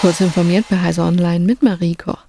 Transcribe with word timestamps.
Kurz 0.00 0.20
informiert 0.20 0.64
bei 0.70 0.80
Heise 0.80 1.02
Online 1.02 1.44
mit 1.44 1.60
Marie 1.60 1.96
Koch. 1.96 2.24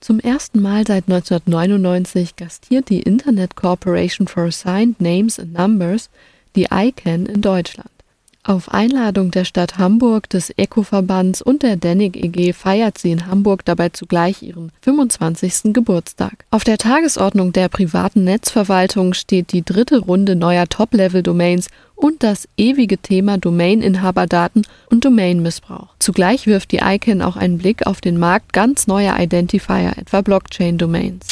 Zum 0.00 0.20
ersten 0.20 0.62
Mal 0.62 0.86
seit 0.86 1.04
1999 1.04 2.34
gastiert 2.34 2.88
die 2.88 3.02
Internet 3.02 3.56
Corporation 3.56 4.26
for 4.26 4.44
Assigned 4.44 5.02
Names 5.02 5.38
and 5.38 5.52
Numbers, 5.52 6.08
die 6.56 6.68
ICANN, 6.70 7.26
in 7.26 7.42
Deutschland. 7.42 7.90
Auf 8.42 8.72
Einladung 8.72 9.30
der 9.30 9.44
Stadt 9.44 9.76
Hamburg, 9.76 10.30
des 10.30 10.48
ECO-Verbands 10.56 11.42
und 11.42 11.62
der 11.62 11.76
DENIC 11.76 12.16
EG 12.16 12.54
feiert 12.54 12.96
sie 12.96 13.10
in 13.10 13.26
Hamburg 13.26 13.66
dabei 13.66 13.90
zugleich 13.90 14.42
ihren 14.42 14.72
25. 14.80 15.74
Geburtstag. 15.74 16.46
Auf 16.50 16.64
der 16.64 16.78
Tagesordnung 16.78 17.52
der 17.52 17.68
privaten 17.68 18.24
Netzverwaltung 18.24 19.12
steht 19.12 19.52
die 19.52 19.62
dritte 19.62 19.98
Runde 19.98 20.36
neuer 20.36 20.66
Top-Level-Domains 20.66 21.68
und 22.00 22.22
das 22.22 22.48
ewige 22.56 22.98
Thema 22.98 23.38
Domaininhaberdaten 23.38 24.66
und 24.90 25.04
Domainmissbrauch. 25.04 25.88
Zugleich 25.98 26.46
wirft 26.46 26.72
die 26.72 26.80
ICANN 26.82 27.22
auch 27.22 27.36
einen 27.36 27.58
Blick 27.58 27.86
auf 27.86 28.00
den 28.00 28.18
Markt 28.18 28.52
ganz 28.52 28.86
neuer 28.86 29.18
Identifier, 29.18 29.92
etwa 29.96 30.22
Blockchain-Domains. 30.22 31.26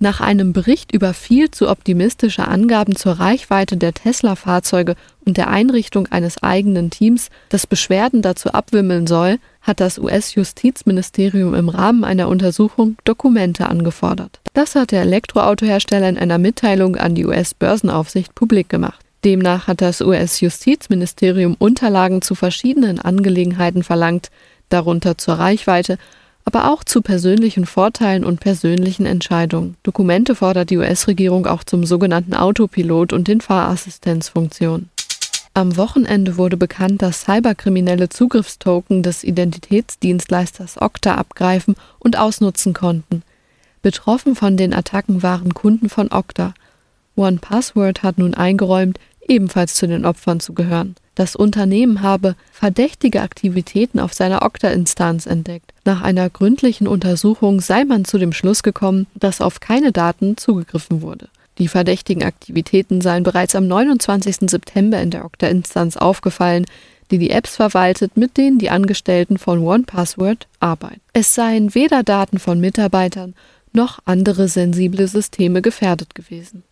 Nach 0.00 0.20
einem 0.20 0.52
Bericht 0.52 0.92
über 0.92 1.12
viel 1.12 1.50
zu 1.50 1.68
optimistische 1.68 2.46
Angaben 2.46 2.94
zur 2.94 3.14
Reichweite 3.14 3.76
der 3.76 3.92
Tesla-Fahrzeuge 3.92 4.94
und 5.26 5.36
der 5.36 5.48
Einrichtung 5.48 6.06
eines 6.06 6.40
eigenen 6.40 6.90
Teams, 6.90 7.30
das 7.48 7.66
Beschwerden 7.66 8.22
dazu 8.22 8.50
abwimmeln 8.50 9.08
soll, 9.08 9.38
hat 9.60 9.80
das 9.80 9.98
US-Justizministerium 9.98 11.52
im 11.54 11.68
Rahmen 11.68 12.04
einer 12.04 12.28
Untersuchung 12.28 12.96
Dokumente 13.02 13.68
angefordert. 13.68 14.38
Das 14.54 14.76
hat 14.76 14.92
der 14.92 15.02
Elektroautohersteller 15.02 16.08
in 16.08 16.16
einer 16.16 16.38
Mitteilung 16.38 16.94
an 16.94 17.16
die 17.16 17.26
US-Börsenaufsicht 17.26 18.36
publik 18.36 18.68
gemacht. 18.68 19.04
Demnach 19.24 19.66
hat 19.66 19.80
das 19.80 20.00
US-Justizministerium 20.00 21.56
Unterlagen 21.58 22.22
zu 22.22 22.34
verschiedenen 22.34 23.00
Angelegenheiten 23.00 23.82
verlangt, 23.82 24.30
darunter 24.68 25.18
zur 25.18 25.34
Reichweite, 25.34 25.98
aber 26.44 26.72
auch 26.72 26.84
zu 26.84 27.02
persönlichen 27.02 27.66
Vorteilen 27.66 28.24
und 28.24 28.40
persönlichen 28.40 29.04
Entscheidungen. 29.04 29.76
Dokumente 29.82 30.34
fordert 30.34 30.70
die 30.70 30.78
US-Regierung 30.78 31.46
auch 31.46 31.64
zum 31.64 31.84
sogenannten 31.84 32.34
Autopilot 32.34 33.12
und 33.12 33.28
den 33.28 33.40
Fahrassistenzfunktionen. 33.40 34.88
Am 35.52 35.76
Wochenende 35.76 36.36
wurde 36.36 36.56
bekannt, 36.56 37.02
dass 37.02 37.22
Cyberkriminelle 37.22 38.08
Zugriffstoken 38.08 39.02
des 39.02 39.24
Identitätsdienstleisters 39.24 40.80
Okta 40.80 41.16
abgreifen 41.16 41.74
und 41.98 42.16
ausnutzen 42.16 42.74
konnten. 42.74 43.22
Betroffen 43.82 44.36
von 44.36 44.56
den 44.56 44.72
Attacken 44.72 45.22
waren 45.22 45.54
Kunden 45.54 45.88
von 45.88 46.12
Okta. 46.12 46.54
OnePassword 47.18 48.02
hat 48.02 48.18
nun 48.18 48.34
eingeräumt, 48.34 48.98
ebenfalls 49.26 49.74
zu 49.74 49.86
den 49.86 50.04
Opfern 50.04 50.40
zu 50.40 50.54
gehören. 50.54 50.94
Das 51.14 51.34
Unternehmen 51.34 52.02
habe 52.02 52.36
verdächtige 52.52 53.22
Aktivitäten 53.22 53.98
auf 53.98 54.14
seiner 54.14 54.42
Okta-Instanz 54.42 55.26
entdeckt. 55.26 55.74
Nach 55.84 56.00
einer 56.00 56.30
gründlichen 56.30 56.86
Untersuchung 56.86 57.60
sei 57.60 57.84
man 57.84 58.04
zu 58.04 58.18
dem 58.18 58.32
Schluss 58.32 58.62
gekommen, 58.62 59.06
dass 59.14 59.40
auf 59.40 59.60
keine 59.60 59.90
Daten 59.90 60.36
zugegriffen 60.36 61.02
wurde. 61.02 61.28
Die 61.58 61.68
verdächtigen 61.68 62.22
Aktivitäten 62.22 63.00
seien 63.00 63.24
bereits 63.24 63.56
am 63.56 63.66
29. 63.66 64.48
September 64.48 65.00
in 65.02 65.10
der 65.10 65.24
Okta-Instanz 65.24 65.96
aufgefallen, 65.96 66.66
die 67.10 67.18
die 67.18 67.30
Apps 67.30 67.56
verwaltet, 67.56 68.16
mit 68.16 68.36
denen 68.36 68.58
die 68.58 68.70
Angestellten 68.70 69.38
von 69.38 69.58
OnePassword 69.58 70.46
arbeiten. 70.60 71.00
Es 71.14 71.34
seien 71.34 71.74
weder 71.74 72.04
Daten 72.04 72.38
von 72.38 72.60
Mitarbeitern 72.60 73.34
noch 73.72 73.98
andere 74.04 74.48
sensible 74.48 75.06
Systeme 75.08 75.62
gefährdet 75.62 76.14
gewesen. 76.14 76.62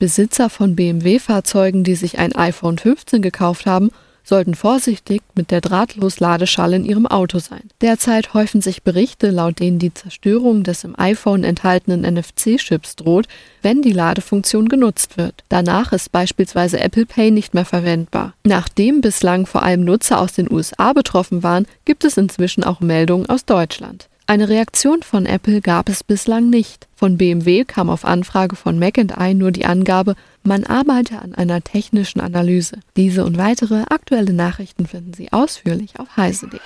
Besitzer 0.00 0.48
von 0.48 0.76
BMW-Fahrzeugen, 0.76 1.84
die 1.84 1.94
sich 1.94 2.18
ein 2.18 2.34
iPhone 2.34 2.78
15 2.78 3.20
gekauft 3.20 3.66
haben, 3.66 3.90
sollten 4.24 4.54
vorsichtig 4.54 5.20
mit 5.34 5.50
der 5.50 5.60
Drahtlos-Ladeschale 5.60 6.76
in 6.76 6.86
ihrem 6.86 7.06
Auto 7.06 7.38
sein. 7.38 7.64
Derzeit 7.82 8.32
häufen 8.32 8.62
sich 8.62 8.82
Berichte, 8.82 9.30
laut 9.30 9.60
denen 9.60 9.78
die 9.78 9.92
Zerstörung 9.92 10.62
des 10.62 10.84
im 10.84 10.98
iPhone 10.98 11.44
enthaltenen 11.44 12.00
NFC-Chips 12.00 12.96
droht, 12.96 13.28
wenn 13.60 13.82
die 13.82 13.92
Ladefunktion 13.92 14.70
genutzt 14.70 15.18
wird. 15.18 15.44
Danach 15.50 15.92
ist 15.92 16.12
beispielsweise 16.12 16.80
Apple 16.80 17.04
Pay 17.04 17.30
nicht 17.30 17.52
mehr 17.52 17.66
verwendbar. 17.66 18.32
Nachdem 18.44 19.02
bislang 19.02 19.44
vor 19.44 19.62
allem 19.62 19.84
Nutzer 19.84 20.18
aus 20.18 20.32
den 20.32 20.50
USA 20.50 20.94
betroffen 20.94 21.42
waren, 21.42 21.66
gibt 21.84 22.04
es 22.04 22.16
inzwischen 22.16 22.64
auch 22.64 22.80
Meldungen 22.80 23.28
aus 23.28 23.44
Deutschland. 23.44 24.08
Eine 24.30 24.48
Reaktion 24.48 25.02
von 25.02 25.26
Apple 25.26 25.60
gab 25.60 25.88
es 25.88 26.04
bislang 26.04 26.50
nicht. 26.50 26.86
Von 26.94 27.16
BMW 27.16 27.64
kam 27.64 27.90
auf 27.90 28.04
Anfrage 28.04 28.54
von 28.54 28.78
Mac 28.78 28.96
I 28.96 29.34
nur 29.34 29.50
die 29.50 29.64
Angabe, 29.64 30.14
man 30.44 30.62
arbeite 30.62 31.18
an 31.18 31.34
einer 31.34 31.64
technischen 31.64 32.20
Analyse. 32.20 32.78
Diese 32.96 33.24
und 33.24 33.38
weitere 33.38 33.82
aktuelle 33.90 34.32
Nachrichten 34.32 34.86
finden 34.86 35.14
Sie 35.14 35.32
ausführlich 35.32 35.98
auf 35.98 36.16
heise.de. 36.16 36.60